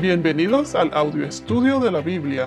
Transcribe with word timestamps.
Bienvenidos 0.00 0.76
al 0.76 0.94
audio 0.94 1.26
estudio 1.26 1.80
de 1.80 1.90
la 1.90 2.00
Biblia. 2.00 2.46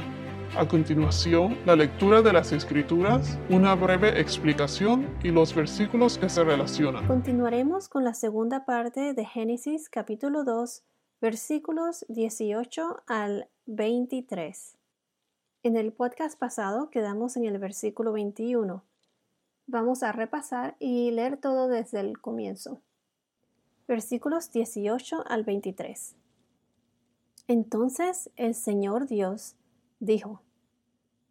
A 0.57 0.65
continuación, 0.65 1.57
la 1.65 1.75
lectura 1.75 2.21
de 2.21 2.31
las 2.31 2.53
Escrituras, 2.53 3.37
una 3.49 3.75
breve 3.75 4.21
explicación 4.21 5.05
y 5.21 5.31
los 5.31 5.53
versículos 5.53 6.17
que 6.17 6.29
se 6.29 6.45
relacionan. 6.45 7.05
Continuaremos 7.07 7.89
con 7.89 8.05
la 8.05 8.13
segunda 8.13 8.63
parte 8.63 9.13
de 9.13 9.25
Génesis 9.25 9.89
capítulo 9.89 10.45
2, 10.45 10.83
versículos 11.19 12.05
18 12.07 13.03
al 13.07 13.49
23. 13.65 14.77
En 15.63 15.75
el 15.75 15.91
podcast 15.91 16.39
pasado 16.39 16.89
quedamos 16.89 17.35
en 17.35 17.43
el 17.43 17.59
versículo 17.59 18.13
21. 18.13 18.81
Vamos 19.67 20.03
a 20.03 20.13
repasar 20.13 20.77
y 20.79 21.11
leer 21.11 21.35
todo 21.35 21.67
desde 21.67 21.99
el 21.99 22.17
comienzo. 22.17 22.79
Versículos 23.89 24.53
18 24.53 25.25
al 25.27 25.43
23. 25.43 26.15
Entonces 27.51 28.29
el 28.37 28.55
Señor 28.55 29.07
Dios 29.07 29.57
dijo, 29.99 30.41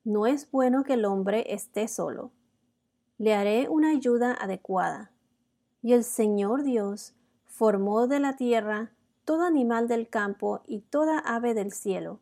No 0.05 0.27
es 0.27 0.51
bueno 0.51 0.84
que 0.84 0.92
el 0.92 1.06
hombre 1.06 1.47
esté 1.55 1.88
solo. 1.88 2.30
Le 3.16 3.33
haré 3.33 3.70
una 3.70 3.92
ayuda 3.92 4.34
adecuada. 4.38 5.12
Y 5.80 5.95
el 5.95 6.05
Señor 6.05 6.62
Dios 6.62 7.14
formó 7.47 8.06
de 8.06 8.20
la 8.20 8.37
tierra 8.37 8.92
todo 9.25 9.45
animal 9.45 9.88
del 9.88 10.11
campo 10.11 10.61
y 10.66 10.80
toda 10.80 11.20
ave 11.20 11.55
del 11.55 11.73
cielo, 11.73 12.20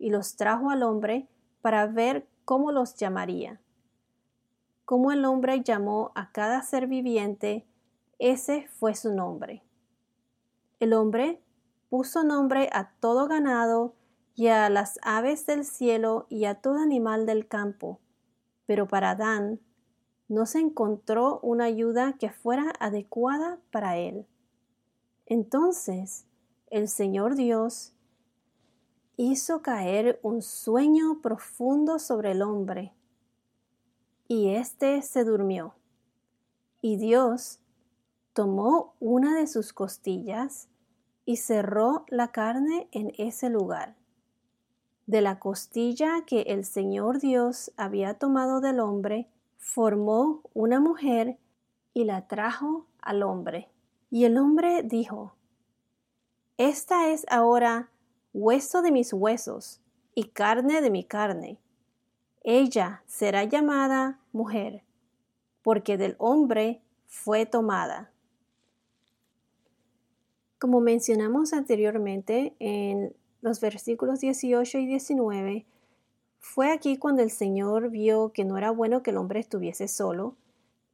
y 0.00 0.10
los 0.10 0.34
trajo 0.34 0.70
al 0.70 0.82
hombre 0.82 1.28
para 1.62 1.86
ver 1.86 2.26
cómo 2.44 2.72
los 2.72 2.96
llamaría. 2.96 3.60
Como 4.84 5.12
el 5.12 5.24
hombre 5.24 5.62
llamó 5.62 6.10
a 6.16 6.32
cada 6.32 6.62
ser 6.62 6.88
viviente, 6.88 7.64
ese 8.18 8.66
fue 8.66 8.96
su 8.96 9.14
nombre. 9.14 9.62
El 10.80 10.94
hombre 10.94 11.40
puso 11.88 12.24
nombre 12.24 12.68
a 12.72 12.90
todo 13.00 13.28
ganado 13.28 13.94
y 14.34 14.48
a 14.48 14.68
las 14.68 14.98
aves 15.02 15.46
del 15.46 15.64
cielo 15.64 16.26
y 16.28 16.44
a 16.44 16.56
todo 16.56 16.78
animal 16.78 17.26
del 17.26 17.48
campo. 17.48 18.00
Pero 18.66 18.86
para 18.86 19.10
Adán 19.10 19.60
no 20.28 20.46
se 20.46 20.58
encontró 20.58 21.40
una 21.40 21.64
ayuda 21.64 22.14
que 22.18 22.30
fuera 22.30 22.72
adecuada 22.80 23.58
para 23.70 23.96
él. 23.96 24.26
Entonces 25.26 26.26
el 26.68 26.88
Señor 26.88 27.36
Dios 27.36 27.92
hizo 29.16 29.62
caer 29.62 30.20
un 30.22 30.42
sueño 30.42 31.20
profundo 31.22 31.98
sobre 31.98 32.32
el 32.32 32.42
hombre, 32.42 32.92
y 34.28 34.50
éste 34.50 35.02
se 35.02 35.24
durmió. 35.24 35.74
Y 36.82 36.96
Dios 36.96 37.60
tomó 38.32 38.94
una 39.00 39.38
de 39.38 39.46
sus 39.46 39.72
costillas 39.72 40.68
y 41.26 41.36
cerró 41.36 42.06
la 42.08 42.28
carne 42.28 42.88
en 42.92 43.12
ese 43.18 43.50
lugar. 43.50 43.96
De 45.06 45.20
la 45.20 45.38
costilla 45.38 46.24
que 46.24 46.42
el 46.42 46.64
Señor 46.64 47.20
Dios 47.20 47.72
había 47.76 48.14
tomado 48.14 48.60
del 48.60 48.80
hombre, 48.80 49.28
formó 49.58 50.40
una 50.54 50.80
mujer 50.80 51.36
y 51.92 52.04
la 52.04 52.26
trajo 52.28 52.86
al 53.02 53.22
hombre. 53.22 53.68
Y 54.10 54.24
el 54.24 54.38
hombre 54.38 54.82
dijo, 54.84 55.34
Esta 56.58 57.10
es 57.10 57.26
ahora 57.28 57.90
hueso 58.32 58.80
de 58.80 58.92
mis 58.92 59.12
huesos 59.12 59.80
y 60.14 60.28
carne 60.28 60.80
de 60.80 60.90
mi 60.90 61.04
carne. 61.04 61.58
Ella 62.42 63.02
será 63.06 63.42
llamada 63.42 64.20
mujer, 64.32 64.84
porque 65.62 65.96
del 65.96 66.14
hombre 66.18 66.82
fue 67.06 67.46
tomada. 67.46 68.12
Como 70.58 70.80
mencionamos 70.80 71.52
anteriormente 71.52 72.54
en 72.60 73.14
los 73.42 73.60
versículos 73.60 74.20
18 74.20 74.78
y 74.78 74.86
19, 74.86 75.66
fue 76.38 76.72
aquí 76.72 76.96
cuando 76.96 77.22
el 77.22 77.30
Señor 77.30 77.90
vio 77.90 78.32
que 78.32 78.46
no 78.46 78.56
era 78.56 78.70
bueno 78.70 79.02
que 79.02 79.10
el 79.10 79.18
hombre 79.18 79.38
estuviese 79.38 79.86
solo 79.86 80.34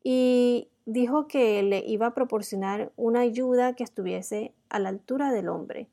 y 0.03 0.69
dijo 0.85 1.29
que 1.29 1.63
le 1.63 1.85
iba 1.87 2.07
a 2.07 2.15
proporcionar 2.15 2.91
una 2.97 3.21
ayuda 3.21 3.75
que 3.75 3.85
estuviese 3.85 4.53
a 4.69 4.81
la 4.81 4.89
altura 4.89 5.31
del 5.31 5.49
hombre. 5.49 5.87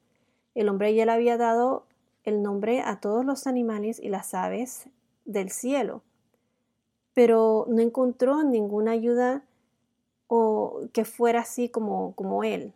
El 0.55 0.67
hombre 0.67 0.95
ya 0.95 1.05
le 1.05 1.11
había 1.11 1.37
dado 1.37 1.85
el 2.23 2.41
nombre 2.41 2.81
a 2.81 2.99
todos 2.99 3.23
los 3.23 3.45
animales 3.45 3.99
y 3.99 4.09
las 4.09 4.33
aves 4.33 4.89
del 5.25 5.51
cielo, 5.51 6.01
pero 7.13 7.67
no 7.69 7.81
encontró 7.81 8.43
ninguna 8.43 8.91
ayuda 8.91 9.43
o 10.27 10.87
que 10.91 11.05
fuera 11.05 11.41
así 11.41 11.69
como, 11.69 12.15
como 12.15 12.43
él 12.43 12.73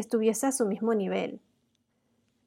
estuviese 0.00 0.46
a 0.46 0.52
su 0.52 0.66
mismo 0.66 0.94
nivel. 0.94 1.40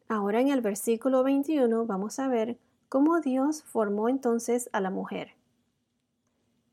Ahora 0.08 0.42
en 0.42 0.50
el 0.50 0.62
versículo 0.62 1.24
21 1.24 1.86
vamos 1.86 2.20
a 2.20 2.28
ver 2.28 2.58
cómo 2.90 3.22
Dios 3.22 3.64
formó 3.64 4.10
entonces 4.10 4.70
a 4.74 4.82
la 4.82 4.90
mujer. 4.90 5.34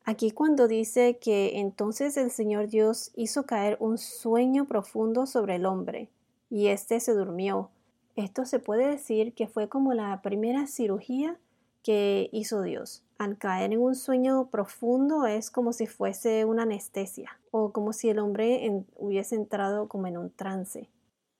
Aquí 0.04 0.30
cuando 0.30 0.68
dice 0.68 1.18
que 1.18 1.60
entonces 1.60 2.16
el 2.16 2.30
Señor 2.30 2.68
Dios 2.68 3.12
hizo 3.14 3.44
caer 3.44 3.76
un 3.78 3.98
sueño 3.98 4.64
profundo 4.64 5.26
sobre 5.26 5.56
el 5.56 5.66
hombre, 5.66 6.08
y 6.50 6.68
éste 6.68 6.98
se 6.98 7.12
durmió. 7.12 7.70
Esto 8.16 8.44
se 8.44 8.58
puede 8.58 8.86
decir 8.86 9.34
que 9.34 9.46
fue 9.46 9.68
como 9.68 9.92
la 9.94 10.20
primera 10.22 10.66
cirugía 10.66 11.38
que 11.82 12.28
hizo 12.32 12.62
Dios. 12.62 13.04
Al 13.18 13.36
caer 13.38 13.72
en 13.72 13.80
un 13.80 13.94
sueño 13.94 14.48
profundo 14.50 15.26
es 15.26 15.50
como 15.50 15.72
si 15.72 15.86
fuese 15.86 16.44
una 16.44 16.62
anestesia 16.62 17.40
o 17.50 17.72
como 17.72 17.92
si 17.92 18.08
el 18.08 18.18
hombre 18.18 18.84
hubiese 18.96 19.34
entrado 19.34 19.88
como 19.88 20.06
en 20.06 20.18
un 20.18 20.30
trance. 20.30 20.88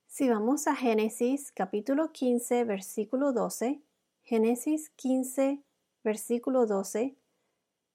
Si 0.07 0.29
vamos 0.29 0.67
a 0.67 0.75
Génesis 0.75 1.53
capítulo 1.53 2.11
15 2.13 2.65
versículo 2.65 3.33
12, 3.33 3.81
Génesis 4.23 4.91
15 4.97 5.63
versículo 6.03 6.67
12, 6.67 7.17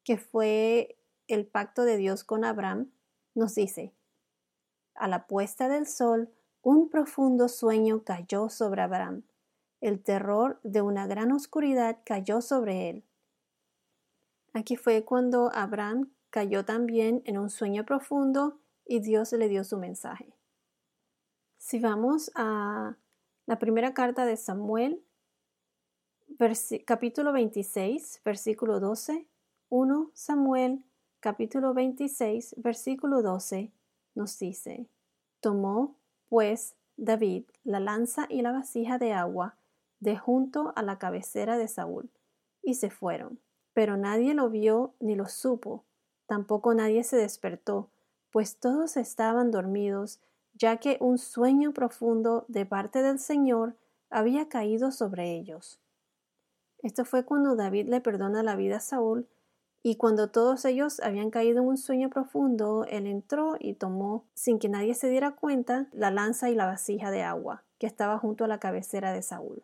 que 0.04 0.18
fue 0.18 0.98
el 1.28 1.46
pacto 1.46 1.84
de 1.84 1.98
Dios 1.98 2.24
con 2.24 2.46
Abraham, 2.46 2.92
nos 3.36 3.56
dice, 3.56 3.94
a 4.96 5.08
la 5.08 5.26
puesta 5.28 5.68
del 5.68 5.88
sol, 5.88 6.30
un 6.62 6.90
profundo 6.90 7.50
sueño 7.50 8.04
cayó 8.04 8.50
sobre 8.50 8.82
Abraham 8.82 9.24
el 9.84 10.02
terror 10.02 10.62
de 10.64 10.82
una 10.82 11.08
gran 11.08 11.34
oscuridad 11.34 12.00
cayó 12.06 12.42
sobre 12.42 12.90
él. 12.90 13.04
Aquí 14.54 14.78
fue 14.78 15.04
cuando 15.04 15.52
Abraham 15.54 16.10
cayó 16.30 16.64
también 16.64 17.22
en 17.26 17.38
un 17.38 17.50
sueño 17.50 17.86
profundo 17.86 18.62
y 18.86 19.02
Dios 19.02 19.34
le 19.34 19.50
dio 19.50 19.66
su 19.66 19.78
mensaje. 19.78 20.34
Si 21.58 21.80
vamos 21.80 22.32
a 22.34 22.96
la 23.46 23.60
primera 23.60 23.94
carta 23.94 24.26
de 24.26 24.38
Samuel, 24.38 25.04
capítulo 26.86 27.34
26, 27.34 28.22
versículo 28.24 28.80
12, 28.80 29.28
1 29.68 30.12
Samuel, 30.14 30.86
capítulo 31.20 31.74
26, 31.74 32.56
versículo 32.58 33.22
12, 33.22 33.74
nos 34.16 34.40
dice, 34.40 34.88
Tomó, 35.42 35.98
pues, 36.30 36.76
David 36.96 37.44
la 37.66 37.82
lanza 37.82 38.28
y 38.30 38.44
la 38.44 38.54
vasija 38.54 38.98
de 38.98 39.12
agua, 39.12 39.58
de 40.04 40.18
junto 40.18 40.74
a 40.76 40.84
la 40.84 41.00
cabecera 41.00 41.58
de 41.58 41.68
Saúl, 41.68 42.12
y 42.62 42.76
se 42.76 42.90
fueron. 42.90 43.40
Pero 43.74 43.98
nadie 43.98 44.34
lo 44.34 44.50
vio 44.50 44.94
ni 45.00 45.16
lo 45.16 45.28
supo, 45.28 45.86
tampoco 46.28 46.74
nadie 46.74 47.04
se 47.04 47.18
despertó, 47.18 47.90
pues 48.32 48.58
todos 48.58 48.98
estaban 48.98 49.50
dormidos, 49.50 50.20
ya 50.54 50.78
que 50.78 50.98
un 51.00 51.18
sueño 51.18 51.74
profundo 51.74 52.46
de 52.48 52.66
parte 52.66 53.02
del 53.02 53.18
Señor 53.18 53.76
había 54.10 54.50
caído 54.50 54.92
sobre 54.92 55.32
ellos. 55.32 55.80
Esto 56.80 57.06
fue 57.06 57.24
cuando 57.24 57.56
David 57.56 57.88
le 57.88 58.02
perdona 58.02 58.44
la 58.44 58.56
vida 58.56 58.78
a 58.78 58.82
Saúl, 58.82 59.28
y 59.86 59.96
cuando 59.96 60.30
todos 60.30 60.64
ellos 60.66 61.00
habían 61.02 61.30
caído 61.30 61.62
en 61.62 61.68
un 61.68 61.78
sueño 61.78 62.10
profundo, 62.10 62.86
él 62.90 63.08
entró 63.08 63.56
y 63.60 63.74
tomó, 63.74 64.26
sin 64.34 64.60
que 64.60 64.70
nadie 64.70 64.94
se 64.96 65.10
diera 65.10 65.32
cuenta, 65.32 65.88
la 65.92 66.12
lanza 66.12 66.50
y 66.50 66.56
la 66.56 66.66
vasija 66.66 67.10
de 67.12 67.24
agua 67.24 67.64
que 67.80 67.88
estaba 67.88 68.18
junto 68.18 68.46
a 68.46 68.48
la 68.48 68.60
cabecera 68.60 69.12
de 69.12 69.22
Saúl. 69.22 69.62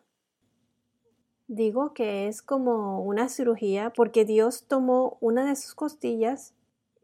Digo 1.52 1.94
que 1.94 2.28
es 2.28 2.42
como 2.42 3.02
una 3.02 3.28
cirugía 3.28 3.92
porque 3.96 4.24
Dios 4.24 4.66
tomó 4.68 5.18
una 5.20 5.44
de 5.44 5.56
sus 5.56 5.74
costillas 5.74 6.54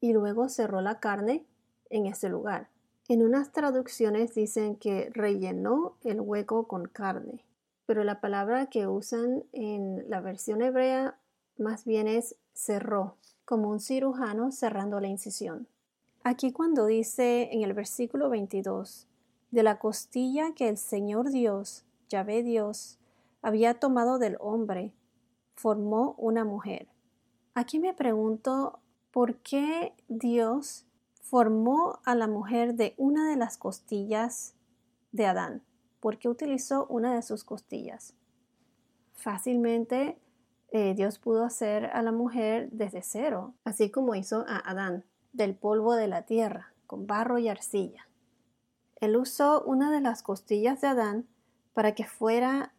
y 0.01 0.13
luego 0.13 0.49
cerró 0.49 0.81
la 0.81 1.01
carne 1.01 1.45
en 1.91 2.07
ese 2.07 2.29
lugar. 2.29 2.69
En 3.09 3.25
unas 3.25 3.51
traducciones 3.51 4.37
dicen 4.37 4.77
que 4.77 5.11
rellenó 5.13 5.97
el 6.05 6.21
hueco 6.21 6.69
con 6.69 6.85
carne, 6.85 7.45
pero 7.87 8.05
la 8.05 8.21
palabra 8.21 8.67
que 8.67 8.87
usan 8.87 9.43
en 9.53 10.09
la 10.09 10.21
versión 10.21 10.63
hebrea 10.63 11.19
más 11.59 11.85
bien 11.85 12.07
es 12.07 12.37
cerró, 12.55 13.17
como 13.45 13.69
un 13.69 13.81
cirujano 13.81 14.53
cerrando 14.53 15.01
la 15.01 15.09
incisión. 15.09 15.67
Aquí 16.23 16.53
cuando 16.53 16.87
dice 16.87 17.49
en 17.51 17.65
el 17.65 17.73
versículo 17.73 18.31
22, 18.31 19.09
de 19.51 19.63
la 19.65 19.81
costilla 19.81 20.55
que 20.55 20.69
el 20.69 20.77
Señor 20.77 21.31
Dios, 21.33 21.85
Yahvé 22.09 22.45
Dios, 22.45 23.01
había 23.47 23.75
tomado 23.75 24.19
del 24.19 24.37
hombre, 24.41 24.93
formó 25.55 26.17
una 26.19 26.45
mujer. 26.45 26.89
Aquí 27.55 27.79
me 27.79 27.95
pregunto 27.95 28.81
por 29.13 29.37
qué 29.37 29.95
Dios 30.09 30.85
formó 31.23 32.01
a 32.05 32.17
la 32.17 32.27
mujer 32.27 32.75
de 32.75 32.95
una 32.97 33.31
de 33.31 33.37
las 33.37 33.57
costillas 33.57 34.57
de 35.13 35.27
Adán. 35.27 35.63
porque 36.01 36.29
utilizó 36.29 36.87
una 36.87 37.15
de 37.15 37.23
sus 37.23 37.43
costillas. 37.43 38.15
Fácilmente 39.15 40.19
eh, 40.71 40.95
Dios 40.95 41.19
pudo 41.19 41.45
hacer 41.45 41.87
a 41.87 42.03
la 42.03 42.13
mujer 42.13 42.69
desde 42.71 43.03
cero, 43.03 43.55
así 43.65 43.91
como 43.91 44.15
hizo 44.15 44.45
a 44.47 44.59
Adán, 44.59 45.05
del 45.33 45.55
polvo 45.55 45.95
de 45.95 46.07
la 46.09 46.23
tierra, 46.23 46.75
con 46.87 47.07
barro 47.07 47.39
y 47.39 47.49
arcilla. 47.49 48.09
Él 48.97 49.17
usó 49.17 49.63
una 49.63 49.91
de 49.91 50.01
las 50.01 50.23
costillas 50.23 50.81
de 50.81 50.89
Adán 50.89 51.27
para 51.75 51.95
que 51.95 52.05
fuera 52.05 52.73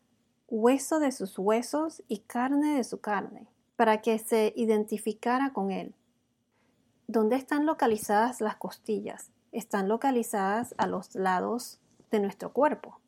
hueso 0.47 0.99
de 0.99 1.11
sus 1.11 1.38
huesos 1.38 2.03
y 2.07 2.19
carne 2.19 2.77
de 2.77 2.83
su 2.83 3.01
carne, 3.01 3.47
para 3.75 4.01
que 4.01 4.17
se 4.19 4.53
identificara 4.55 5.51
con 5.53 5.71
él. 5.71 5.94
¿Dónde 7.07 7.35
están 7.35 7.65
localizadas 7.65 8.41
las 8.41 8.55
costillas? 8.55 9.31
Están 9.51 9.88
localizadas 9.88 10.75
a 10.77 10.88
los 10.88 11.15
lados 11.15 11.79
de 12.11 12.19
nuestro 12.19 12.53
cuerpo. 12.53 12.99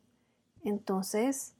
Entonces, 0.64 1.54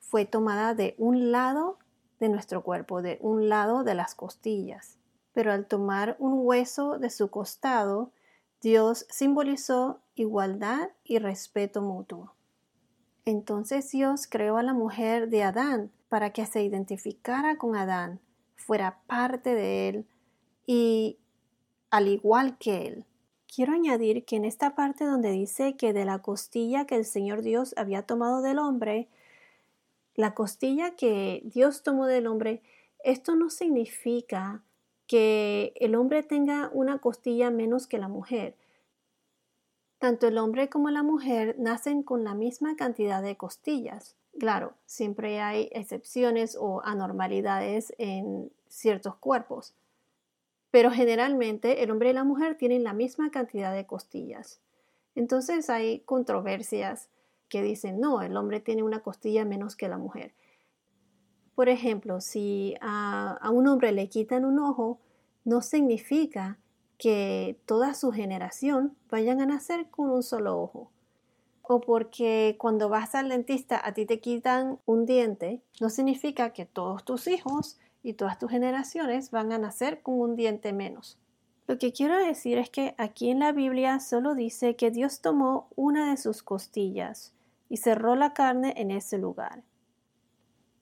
fue 0.00 0.24
tomada 0.24 0.74
de 0.74 0.94
un 0.98 1.32
lado 1.32 1.78
de 2.18 2.28
nuestro 2.28 2.62
cuerpo, 2.62 3.02
de 3.02 3.18
un 3.20 3.48
lado 3.48 3.84
de 3.84 3.94
las 3.94 4.14
costillas. 4.14 4.96
Pero 5.32 5.52
al 5.52 5.66
tomar 5.66 6.16
un 6.18 6.34
hueso 6.44 6.98
de 6.98 7.10
su 7.10 7.30
costado, 7.30 8.10
Dios 8.60 9.06
simbolizó 9.08 10.00
igualdad 10.14 10.90
y 11.04 11.18
respeto 11.18 11.80
mutuo. 11.80 12.34
Entonces 13.28 13.90
Dios 13.90 14.26
creó 14.26 14.56
a 14.56 14.62
la 14.62 14.72
mujer 14.72 15.28
de 15.28 15.42
Adán 15.42 15.90
para 16.08 16.30
que 16.30 16.46
se 16.46 16.62
identificara 16.62 17.58
con 17.58 17.76
Adán, 17.76 18.20
fuera 18.56 19.00
parte 19.06 19.54
de 19.54 19.90
él 19.90 20.06
y 20.64 21.18
al 21.90 22.08
igual 22.08 22.56
que 22.56 22.86
él. 22.86 23.04
Quiero 23.54 23.74
añadir 23.74 24.24
que 24.24 24.36
en 24.36 24.46
esta 24.46 24.74
parte 24.74 25.04
donde 25.04 25.30
dice 25.30 25.76
que 25.76 25.92
de 25.92 26.06
la 26.06 26.20
costilla 26.20 26.86
que 26.86 26.94
el 26.94 27.04
Señor 27.04 27.42
Dios 27.42 27.74
había 27.76 28.00
tomado 28.00 28.40
del 28.40 28.58
hombre, 28.58 29.08
la 30.14 30.32
costilla 30.32 30.96
que 30.96 31.42
Dios 31.44 31.82
tomó 31.82 32.06
del 32.06 32.26
hombre, 32.28 32.62
esto 33.04 33.36
no 33.36 33.50
significa 33.50 34.62
que 35.06 35.74
el 35.76 35.96
hombre 35.96 36.22
tenga 36.22 36.70
una 36.72 36.98
costilla 36.98 37.50
menos 37.50 37.88
que 37.88 37.98
la 37.98 38.08
mujer. 38.08 38.56
Tanto 39.98 40.28
el 40.28 40.38
hombre 40.38 40.68
como 40.68 40.90
la 40.90 41.02
mujer 41.02 41.56
nacen 41.58 42.02
con 42.02 42.24
la 42.24 42.34
misma 42.34 42.76
cantidad 42.76 43.22
de 43.22 43.36
costillas. 43.36 44.16
Claro, 44.38 44.74
siempre 44.86 45.40
hay 45.40 45.68
excepciones 45.72 46.56
o 46.58 46.80
anormalidades 46.84 47.92
en 47.98 48.52
ciertos 48.68 49.16
cuerpos, 49.16 49.74
pero 50.70 50.90
generalmente 50.90 51.82
el 51.82 51.90
hombre 51.90 52.10
y 52.10 52.12
la 52.12 52.24
mujer 52.24 52.56
tienen 52.56 52.84
la 52.84 52.92
misma 52.92 53.30
cantidad 53.30 53.74
de 53.74 53.86
costillas. 53.86 54.60
Entonces 55.16 55.68
hay 55.70 56.00
controversias 56.00 57.08
que 57.48 57.62
dicen, 57.62 57.98
no, 57.98 58.22
el 58.22 58.36
hombre 58.36 58.60
tiene 58.60 58.82
una 58.84 59.00
costilla 59.00 59.44
menos 59.44 59.74
que 59.74 59.88
la 59.88 59.98
mujer. 59.98 60.32
Por 61.54 61.68
ejemplo, 61.68 62.20
si 62.20 62.76
a, 62.80 63.50
un 63.52 63.66
hombre 63.66 63.90
le 63.90 64.08
quitan 64.08 64.44
un 64.44 64.60
ojo, 64.60 65.00
no 65.44 65.60
significa 65.60 66.58
que 66.98 67.58
toda 67.64 67.94
su 67.94 68.10
generación 68.12 68.96
vayan 69.08 69.40
a 69.40 69.46
nacer 69.46 69.88
con 69.88 70.10
un 70.10 70.22
solo 70.22 70.60
ojo. 70.60 70.90
O 71.62 71.80
porque 71.80 72.56
cuando 72.58 72.88
vas 72.88 73.14
al 73.14 73.28
dentista 73.28 73.80
a 73.82 73.92
ti 73.92 74.04
te 74.04 74.20
quitan 74.20 74.78
un 74.84 75.06
diente, 75.06 75.62
no 75.80 75.90
significa 75.90 76.52
que 76.52 76.66
todos 76.66 77.04
tus 77.04 77.26
hijos 77.28 77.78
y 78.02 78.14
todas 78.14 78.38
tus 78.38 78.50
generaciones 78.50 79.30
van 79.30 79.52
a 79.52 79.58
nacer 79.58 80.02
con 80.02 80.20
un 80.20 80.34
diente 80.34 80.72
menos. 80.72 81.18
Lo 81.66 81.78
que 81.78 81.92
quiero 81.92 82.16
decir 82.16 82.58
es 82.58 82.70
que 82.70 82.94
aquí 82.96 83.30
en 83.30 83.40
la 83.40 83.52
Biblia 83.52 84.00
solo 84.00 84.34
dice 84.34 84.74
que 84.74 84.90
Dios 84.90 85.20
tomó 85.20 85.68
una 85.76 86.10
de 86.10 86.16
sus 86.16 86.42
costillas 86.42 87.34
y 87.68 87.76
cerró 87.76 88.16
la 88.16 88.32
carne 88.32 88.72
en 88.78 88.90
ese 88.90 89.18
lugar. 89.18 89.62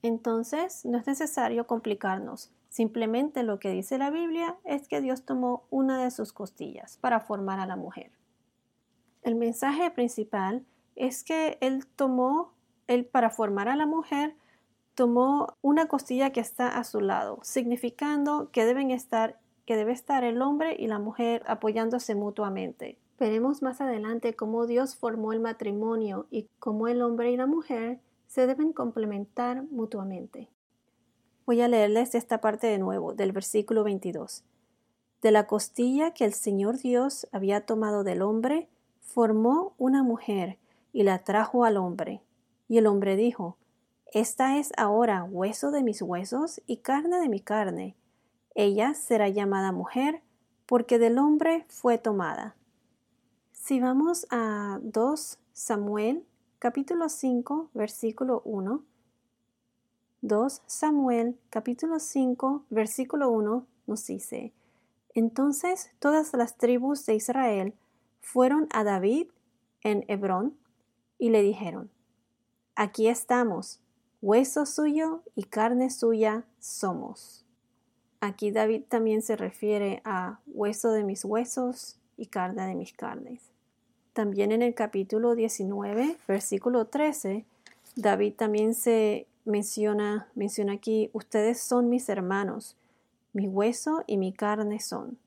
Entonces, 0.01 0.85
no 0.85 0.97
es 0.97 1.07
necesario 1.07 1.67
complicarnos. 1.67 2.51
Simplemente 2.69 3.43
lo 3.43 3.59
que 3.59 3.71
dice 3.71 3.97
la 3.97 4.09
Biblia 4.11 4.57
es 4.63 4.87
que 4.87 5.01
Dios 5.01 5.23
tomó 5.23 5.63
una 5.69 6.03
de 6.03 6.11
sus 6.11 6.33
costillas 6.33 6.97
para 6.97 7.19
formar 7.19 7.59
a 7.59 7.65
la 7.65 7.75
mujer. 7.75 8.11
El 9.23 9.35
mensaje 9.35 9.89
principal 9.91 10.65
es 10.95 11.23
que 11.23 11.57
Él 11.61 11.85
tomó, 11.87 12.53
Él 12.87 13.05
para 13.05 13.29
formar 13.29 13.67
a 13.67 13.75
la 13.75 13.85
mujer, 13.85 14.35
tomó 14.95 15.57
una 15.61 15.87
costilla 15.87 16.31
que 16.31 16.39
está 16.39 16.77
a 16.77 16.83
su 16.83 17.01
lado, 17.01 17.39
significando 17.43 18.49
que 18.51 18.65
deben 18.65 18.91
estar, 18.91 19.39
que 19.65 19.75
debe 19.75 19.91
estar 19.91 20.23
el 20.23 20.41
hombre 20.41 20.75
y 20.77 20.87
la 20.87 20.99
mujer 20.99 21.43
apoyándose 21.47 22.15
mutuamente. 22.15 22.97
Veremos 23.19 23.61
más 23.61 23.81
adelante 23.81 24.35
cómo 24.35 24.67
Dios 24.67 24.95
formó 24.95 25.33
el 25.33 25.39
matrimonio 25.39 26.27
y 26.29 26.47
cómo 26.59 26.87
el 26.87 27.01
hombre 27.01 27.31
y 27.31 27.37
la 27.37 27.47
mujer 27.47 27.99
se 28.27 28.45
deben 28.45 28.73
complementar 28.73 29.63
mutuamente. 29.63 30.49
Voy 31.45 31.61
a 31.61 31.67
leerles 31.67 32.13
esta 32.13 32.41
parte 32.41 32.67
de 32.67 32.77
nuevo, 32.77 33.13
del 33.13 33.31
versículo 33.31 33.83
22. 33.83 34.43
De 35.21 35.31
la 35.31 35.47
costilla 35.47 36.13
que 36.13 36.25
el 36.25 36.33
Señor 36.33 36.77
Dios 36.77 37.27
había 37.31 37.65
tomado 37.65 38.03
del 38.03 38.21
hombre, 38.21 38.69
formó 38.99 39.73
una 39.77 40.03
mujer 40.03 40.57
y 40.93 41.03
la 41.03 41.23
trajo 41.23 41.63
al 41.63 41.77
hombre. 41.77 42.21
Y 42.67 42.77
el 42.77 42.87
hombre 42.87 43.15
dijo, 43.15 43.57
Esta 44.13 44.57
es 44.57 44.71
ahora 44.77 45.23
hueso 45.23 45.71
de 45.71 45.83
mis 45.83 46.01
huesos 46.01 46.61
y 46.67 46.77
carne 46.77 47.19
de 47.19 47.29
mi 47.29 47.39
carne. 47.39 47.95
Ella 48.53 48.93
será 48.93 49.29
llamada 49.29 49.71
mujer, 49.71 50.21
porque 50.65 50.99
del 50.99 51.17
hombre 51.17 51.65
fue 51.69 51.97
tomada. 51.97 52.55
Si 53.53 53.79
vamos 53.79 54.27
a 54.29 54.79
2 54.81 55.39
Samuel, 55.53 56.25
capítulo 56.67 57.07
5, 57.07 57.69
versículo 57.73 58.41
1, 58.43 58.83
2 60.19 60.61
Samuel, 60.65 61.39
capítulo 61.49 61.97
5, 61.97 62.65
versículo 62.69 63.29
1, 63.29 63.65
nos 63.87 64.05
dice, 64.05 64.51
Entonces 65.13 65.91
todas 65.99 66.33
las 66.33 66.57
tribus 66.57 67.05
de 67.05 67.15
Israel 67.15 67.73
fueron 68.19 68.67
a 68.73 68.83
David 68.83 69.29
en 69.81 70.03
Hebrón 70.09 70.57
y 71.17 71.29
le 71.29 71.41
dijeron, 71.41 71.89
Aquí 72.75 73.07
estamos, 73.07 73.79
hueso 74.21 74.65
suyo 74.65 75.23
y 75.35 75.45
carne 75.45 75.89
suya 75.89 76.43
somos. 76.59 77.45
Aquí 78.19 78.51
David 78.51 78.83
también 78.89 79.21
se 79.21 79.37
refiere 79.37 80.01
a 80.03 80.41
hueso 80.47 80.91
de 80.91 81.05
mis 81.05 81.23
huesos 81.23 81.97
y 82.17 82.25
carne 82.25 82.67
de 82.67 82.75
mis 82.75 82.91
carnes. 82.91 83.53
También 84.17 84.51
en 84.51 84.63
el 84.63 84.73
capítulo 84.73 85.35
19, 85.35 86.17
versículo 86.27 86.85
13, 86.85 87.45
David 87.95 88.33
también 88.33 88.73
se 88.73 89.27
menciona, 89.45 90.27
menciona 90.33 90.73
aquí, 90.73 91.11
ustedes 91.13 91.59
son 91.59 91.87
mis 91.87 92.09
hermanos, 92.09 92.75
mi 93.33 93.47
hueso 93.47 94.03
y 94.07 94.17
mi 94.17 94.33
carne 94.33 94.79
son. 94.79 95.19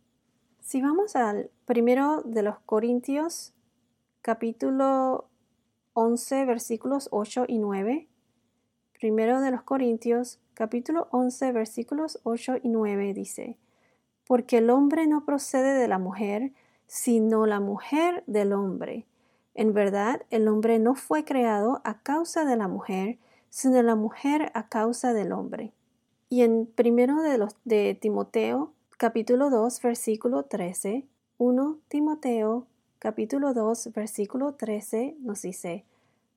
Si 0.61 0.82
vamos 0.82 1.14
al 1.14 1.50
primero 1.66 2.23
de 2.23 2.42
los 2.42 2.59
Corintios, 2.66 3.52
capítulo 4.23 5.28
11, 5.92 6.44
versículos 6.47 7.06
8 7.12 7.44
y 7.47 7.59
9, 7.59 8.09
primero 8.99 9.40
de 9.40 9.52
los 9.52 9.62
Corintios, 9.62 10.40
capítulo 10.54 11.06
11, 11.12 11.52
versículos 11.52 12.18
8 12.25 12.56
y 12.64 12.68
9 12.68 13.14
dice, 13.14 13.56
porque 14.26 14.59
el 14.59 14.68
hombre 14.68 15.06
no 15.06 15.25
procede 15.25 15.78
de 15.78 15.87
la 15.87 16.00
mujer, 16.00 16.50
sino 16.90 17.47
la 17.47 17.61
mujer 17.61 18.25
del 18.26 18.52
hombre. 18.52 19.06
En 19.54 19.73
verdad, 19.73 20.23
el 20.30 20.49
hombre 20.49 20.80
no 20.80 20.97
fue 20.97 21.25
creado 21.25 21.80
a 21.85 22.00
causa 22.00 22.44
de 22.44 22.56
la 22.56 22.66
mujer, 22.66 23.16
sino 23.49 23.80
la 23.80 23.94
mujer 23.94 24.50
a 24.54 24.68
causa 24.68 25.12
del 25.12 25.30
hombre. 25.30 25.73
Y 26.28 26.42
en 26.42 26.66
primero 26.66 27.23
de, 27.23 27.38
los, 27.38 27.54
de 27.64 27.94
Timoteo, 27.94 28.73
capítulo 28.97 29.50
2, 29.50 29.80
versículo 29.82 30.47
13, 30.47 31.06
1 31.38 31.78
Timoteo, 31.87 32.66
capítulo 32.99 33.54
2, 33.54 33.92
versículo 33.92 34.54
13, 34.54 35.14
nos 35.20 35.42
dice, 35.42 35.85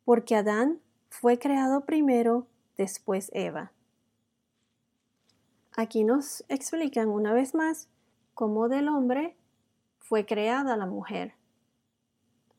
porque 0.06 0.36
Adán 0.36 0.80
fue 1.10 1.40
creado 1.40 1.82
primero, 1.82 2.46
después 2.78 3.32
Eva. 3.34 3.72
Aquí 5.76 6.04
nos 6.04 6.46
explican 6.48 7.10
una 7.10 7.34
vez 7.34 7.56
más 7.56 7.88
cómo 8.36 8.70
del 8.70 8.88
hombre 8.88 9.36
fue 10.04 10.26
creada 10.26 10.78
la 10.78 10.86
mujer. 10.86 11.34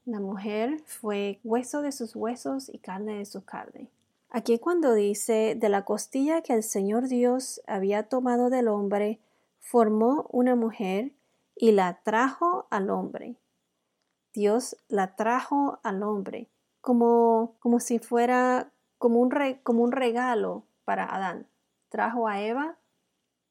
La 0.05 0.19
mujer 0.19 0.83
fue 0.87 1.41
hueso 1.45 1.81
de 1.81 1.93
sus 1.93 2.17
huesos 2.17 2.69
y 2.69 2.79
carne 2.79 3.19
de 3.19 3.25
su 3.25 3.45
carne. 3.45 3.91
Aquí 4.31 4.59
cuando 4.59 4.93
dice 4.95 5.55
de 5.55 5.69
la 5.69 5.85
costilla 5.85 6.43
que 6.43 6.55
el 6.55 6.63
Señor 6.63 7.07
Dios 7.07 7.63
había 7.67 8.09
tomado 8.09 8.51
del 8.51 8.69
hombre, 8.69 9.21
formó 9.61 10.27
una 10.31 10.57
mujer 10.57 11.13
y 11.55 11.73
la 11.73 12.01
trajo 12.03 12.67
al 12.71 12.91
hombre. 12.91 13.37
Dios 14.33 14.77
la 14.89 15.15
trajo 15.15 15.79
al 15.85 16.03
hombre 16.03 16.49
como, 16.81 17.55
como 17.61 17.79
si 17.79 17.99
fuera 17.99 18.73
como 18.99 19.21
un, 19.21 19.31
como 19.63 19.83
un 19.83 19.93
regalo 19.93 20.65
para 20.85 21.05
Adán. 21.05 21.47
Trajo 21.89 22.27
a 22.27 22.41
Eva, 22.43 22.77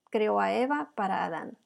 creó 0.09 0.39
a 0.39 0.53
Eva 0.53 0.91
para 0.95 1.25
Adán. 1.25 1.57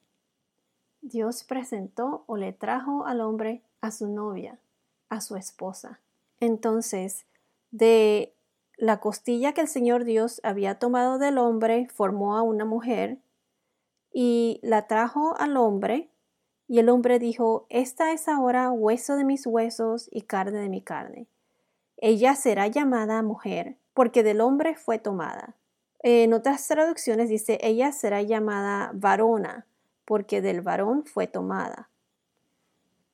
Dios 1.02 1.44
presentó 1.44 2.24
o 2.28 2.38
le 2.38 2.54
trajo 2.54 3.06
al 3.06 3.22
hombre 3.22 3.62
a 3.82 3.92
su 3.92 4.08
novia, 4.08 4.60
a 5.10 5.22
su 5.22 5.36
esposa. 5.36 6.00
Entonces, 6.40 7.26
de 7.72 8.34
la 8.78 9.00
costilla 9.00 9.54
que 9.54 9.62
el 9.62 9.68
Señor 9.68 10.04
Dios 10.04 10.40
había 10.44 10.80
tomado 10.80 11.18
del 11.18 11.38
hombre, 11.38 11.88
formó 11.94 12.38
a 12.38 12.42
una 12.42 12.66
mujer 12.66 13.18
y 14.14 14.60
la 14.64 14.88
trajo 14.88 15.36
al 15.38 15.58
hombre. 15.58 16.10
Y 16.68 16.80
el 16.80 16.90
hombre 16.90 17.18
dijo, 17.20 17.66
Esta 17.70 18.12
es 18.12 18.28
ahora 18.28 18.72
hueso 18.72 19.16
de 19.16 19.24
mis 19.24 19.46
huesos 19.48 20.10
y 20.12 20.22
carne 20.24 20.60
de 20.60 20.70
mi 20.70 20.82
carne. 20.82 21.28
Ella 21.98 22.36
será 22.36 22.68
llamada 22.68 23.24
mujer, 23.24 23.78
porque 23.94 24.22
del 24.22 24.42
hombre 24.42 24.76
fue 24.76 25.00
tomada. 25.00 25.56
En 26.00 26.34
otras 26.34 26.68
traducciones 26.68 27.28
dice, 27.28 27.58
ella 27.62 27.92
será 27.92 28.22
llamada 28.22 28.92
varona, 28.94 29.66
porque 30.08 30.42
del 30.42 30.62
varón 30.62 31.04
fue 31.04 31.28
tomada. 31.28 31.90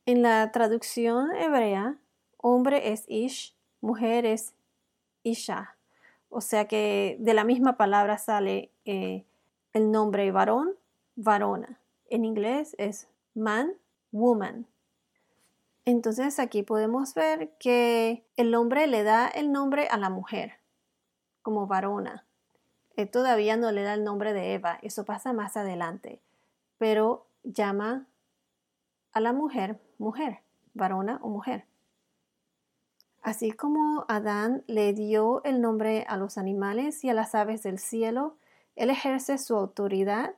En 0.05 0.21
la 0.21 0.51
traducción 0.51 1.35
hebrea, 1.35 1.97
hombre 2.37 2.93
es 2.93 3.05
ish, 3.07 3.55
mujer 3.81 4.27
es 4.27 4.53
isha. 5.23 5.75
O 6.29 6.39
sea 6.39 6.67
que 6.67 7.17
de 7.19 7.33
la 7.33 7.45
misma 7.45 7.77
palabra 7.77 8.19
sale 8.19 8.69
eh, 8.85 9.25
el 9.73 9.89
nombre 9.89 10.31
varón, 10.31 10.75
varona. 11.15 11.79
En 12.11 12.25
inglés 12.25 12.75
es 12.77 13.07
man, 13.33 13.73
woman. 14.11 14.67
Entonces 15.85 16.37
aquí 16.37 16.61
podemos 16.61 17.15
ver 17.15 17.57
que 17.57 18.23
el 18.35 18.53
hombre 18.53 18.85
le 18.85 19.01
da 19.01 19.27
el 19.27 19.51
nombre 19.51 19.87
a 19.87 19.97
la 19.97 20.11
mujer 20.11 20.59
como 21.41 21.65
varona. 21.65 22.23
Él 22.97 23.09
todavía 23.09 23.57
no 23.57 23.71
le 23.71 23.81
da 23.81 23.95
el 23.95 24.03
nombre 24.03 24.33
de 24.33 24.53
Eva, 24.53 24.77
eso 24.83 25.05
pasa 25.05 25.33
más 25.33 25.57
adelante, 25.57 26.21
pero 26.83 27.27
llama 27.45 28.07
a 29.13 29.21
la 29.21 29.31
mujer 29.31 29.79
mujer, 29.99 30.41
varona 30.73 31.17
o 31.21 31.29
mujer. 31.29 31.63
Así 33.21 33.53
como 33.53 34.03
Adán 34.09 34.65
le 34.67 34.91
dio 34.91 35.41
el 35.45 35.61
nombre 35.61 36.03
a 36.09 36.17
los 36.17 36.37
animales 36.37 37.05
y 37.05 37.09
a 37.09 37.13
las 37.13 37.35
aves 37.35 37.63
del 37.63 37.79
cielo, 37.79 38.35
él 38.75 38.89
ejerce 38.89 39.37
su 39.37 39.55
autoridad 39.55 40.35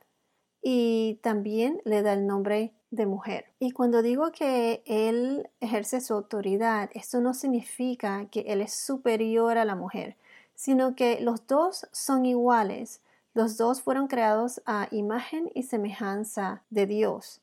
y 0.62 1.18
también 1.20 1.80
le 1.84 2.02
da 2.02 2.12
el 2.12 2.28
nombre 2.28 2.74
de 2.92 3.06
mujer. 3.06 3.46
Y 3.58 3.72
cuando 3.72 4.00
digo 4.00 4.30
que 4.30 4.84
él 4.86 5.50
ejerce 5.58 6.00
su 6.00 6.14
autoridad, 6.14 6.90
esto 6.94 7.20
no 7.20 7.34
significa 7.34 8.28
que 8.30 8.42
él 8.42 8.60
es 8.60 8.72
superior 8.86 9.58
a 9.58 9.64
la 9.64 9.74
mujer, 9.74 10.16
sino 10.54 10.94
que 10.94 11.20
los 11.20 11.44
dos 11.48 11.88
son 11.90 12.24
iguales. 12.24 13.00
Los 13.36 13.58
dos 13.58 13.82
fueron 13.82 14.06
creados 14.06 14.62
a 14.64 14.88
imagen 14.90 15.50
y 15.52 15.64
semejanza 15.64 16.64
de 16.70 16.86
Dios. 16.86 17.42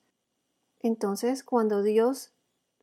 Entonces, 0.80 1.44
cuando 1.44 1.84
Dios 1.84 2.32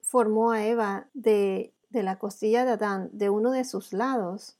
formó 0.01 0.53
a 0.53 0.65
Eva 0.65 1.09
de, 1.13 1.75
la 1.91 2.21
costilla 2.21 2.65
de 2.65 2.71
Adán, 2.71 3.11
de 3.13 3.29
uno 3.29 3.51
de 3.51 3.65
sus 3.65 3.93
lados, 3.93 4.59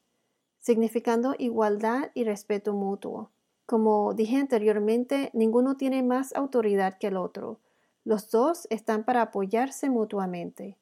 significando 0.59 1.37
igualdad 1.39 2.11
y 2.13 2.25
respeto 2.25 2.73
mutuo. 2.73 3.31
Como 3.67 4.15
dije 4.15 4.39
anteriormente, 4.39 5.31
ninguno 5.33 5.77
tiene 5.77 6.03
más 6.03 6.35
autoridad 6.35 6.99
que 6.99 7.07
el 7.07 7.19
otro. 7.19 7.61
Los 8.03 8.33
dos 8.33 8.67
están 8.71 9.05
para 9.05 9.23
apoyarse 9.23 9.91
mutuamente. 9.91 10.77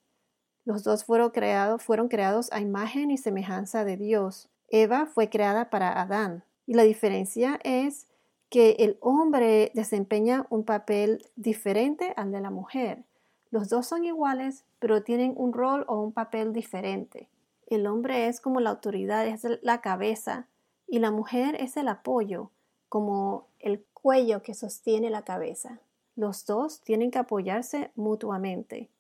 Los 0.65 0.85
dos 0.85 1.05
fueron 1.05 1.33
fueron 1.81 2.09
creados 2.09 2.51
a 2.51 2.63
imagen 2.63 3.11
y 3.11 3.19
semejanza 3.19 3.85
de 3.85 3.99
Dios. 3.99 4.49
Eva 4.69 5.05
fue 5.05 5.29
creada 5.29 5.69
para 5.69 6.01
Adán. 6.01 6.45
Y 6.69 6.75
la 6.75 6.83
diferencia 6.83 7.59
es 7.65 8.07
que 8.51 8.77
el 8.81 8.99
hombre 9.01 9.73
desempeña 9.73 10.47
un 10.51 10.65
papel 10.65 11.25
diferente 11.35 12.13
al 12.15 12.31
de 12.31 12.43
la 12.43 12.51
mujer. 12.51 13.05
Los 13.51 13.71
dos 13.71 13.87
son 13.87 14.05
iguales, 14.05 14.67
pero 14.79 15.03
tienen 15.03 15.33
un 15.39 15.55
rol 15.55 15.87
o 15.89 15.99
un 15.99 16.13
papel 16.13 16.53
diferente. 16.53 17.31
El 17.69 17.87
hombre 17.87 18.27
es 18.27 18.43
como 18.43 18.61
la 18.61 18.69
autoridad, 18.69 19.27
es 19.27 19.47
la 19.63 19.81
cabeza, 19.81 20.47
y 20.87 20.99
la 20.99 21.11
mujer 21.11 21.57
es 21.59 21.79
el 21.79 21.89
apoyo, 21.89 22.51
como 22.91 23.47
el 23.61 23.83
cuello 23.95 24.43
que 24.43 24.53
sostiene 24.53 25.09
la 25.09 25.23
cabeza. 25.23 25.81
Los 26.17 26.45
dos 26.45 26.83
tienen 26.83 27.11
que 27.11 27.19
apoyarse 27.19 27.93
mutuamente. 27.97 28.91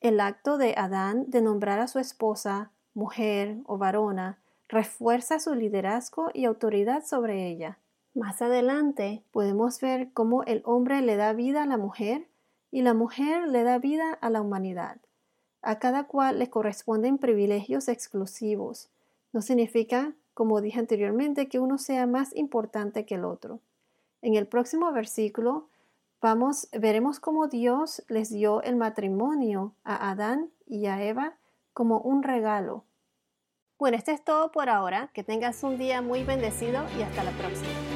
El 0.00 0.18
acto 0.18 0.58
de 0.58 0.74
Adán 0.76 1.30
de 1.30 1.40
nombrar 1.40 1.78
a 1.78 1.86
su 1.86 2.00
esposa 2.00 2.72
mujer 2.94 3.58
o 3.66 3.78
varona 3.78 4.40
refuerza 4.72 5.38
su 5.38 5.54
liderazgo 5.54 6.30
y 6.32 6.46
autoridad 6.46 7.04
sobre 7.04 7.46
ella. 7.46 7.78
Más 8.14 8.40
adelante 8.40 9.22
podemos 9.30 9.78
ver 9.82 10.10
cómo 10.14 10.44
el 10.44 10.62
hombre 10.64 11.02
le 11.02 11.16
da 11.16 11.34
vida 11.34 11.62
a 11.62 11.66
la 11.66 11.76
mujer 11.76 12.26
y 12.70 12.80
la 12.80 12.94
mujer 12.94 13.46
le 13.48 13.64
da 13.64 13.78
vida 13.78 14.14
a 14.18 14.30
la 14.30 14.40
humanidad. 14.40 14.96
A 15.60 15.78
cada 15.78 16.04
cual 16.04 16.38
le 16.38 16.48
corresponden 16.48 17.18
privilegios 17.18 17.88
exclusivos. 17.88 18.88
No 19.34 19.42
significa, 19.42 20.14
como 20.32 20.62
dije 20.62 20.80
anteriormente, 20.80 21.48
que 21.48 21.60
uno 21.60 21.76
sea 21.76 22.06
más 22.06 22.34
importante 22.34 23.04
que 23.04 23.16
el 23.16 23.26
otro. 23.26 23.60
En 24.22 24.36
el 24.36 24.46
próximo 24.46 24.90
versículo 24.90 25.68
Vamos, 26.22 26.68
veremos 26.70 27.18
cómo 27.18 27.48
Dios 27.48 28.04
les 28.06 28.30
dio 28.30 28.62
el 28.62 28.76
matrimonio 28.76 29.74
a 29.82 30.12
Adán 30.12 30.50
y 30.66 30.86
a 30.86 31.02
Eva 31.02 31.34
como 31.74 31.98
un 31.98 32.22
regalo. 32.22 32.84
Bueno, 33.82 33.96
esto 33.96 34.12
es 34.12 34.22
todo 34.22 34.52
por 34.52 34.68
ahora. 34.68 35.08
Que 35.12 35.24
tengas 35.24 35.64
un 35.64 35.76
día 35.76 36.02
muy 36.02 36.22
bendecido 36.22 36.84
y 36.96 37.02
hasta 37.02 37.24
la 37.24 37.32
próxima. 37.32 37.91